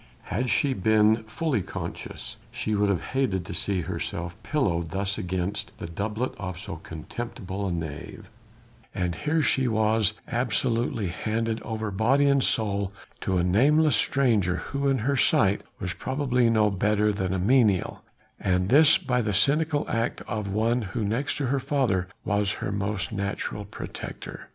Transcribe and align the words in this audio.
Had 0.33 0.49
she 0.49 0.73
been 0.73 1.25
fully 1.25 1.61
conscious 1.61 2.37
she 2.51 2.73
would 2.73 2.89
have 2.89 3.03
hated 3.13 3.45
to 3.45 3.53
see 3.53 3.81
herself 3.81 4.35
pillowed 4.41 4.89
thus 4.89 5.19
against 5.19 5.77
the 5.77 5.85
doublet 5.85 6.31
of 6.39 6.57
so 6.57 6.77
contemptible 6.77 7.67
a 7.67 7.71
knave; 7.71 8.27
and 8.95 9.13
here 9.13 9.43
she 9.43 9.67
was 9.67 10.13
absolutely 10.27 11.09
handed 11.09 11.61
over 11.61 11.91
body 11.91 12.25
and 12.27 12.43
soul 12.43 12.91
to 13.19 13.37
a 13.37 13.43
nameless 13.43 13.95
stranger, 13.95 14.55
who 14.55 14.87
in 14.87 14.97
her 15.05 15.15
sight, 15.15 15.61
was 15.79 15.93
probably 15.93 16.49
no 16.49 16.71
better 16.71 17.11
than 17.13 17.31
a 17.31 17.37
menial 17.37 18.01
and 18.39 18.69
this 18.69 18.97
by 18.97 19.21
the 19.21 19.33
cynical 19.33 19.85
act 19.87 20.21
of 20.27 20.47
one 20.51 20.81
who 20.81 21.05
next 21.05 21.37
to 21.37 21.45
her 21.45 21.59
father 21.59 22.07
was 22.25 22.53
her 22.53 22.71
most 22.71 23.11
natural 23.11 23.65
protector. 23.65 24.49